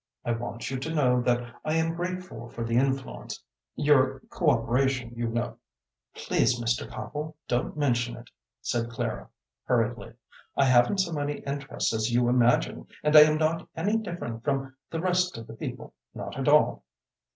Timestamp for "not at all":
16.15-16.83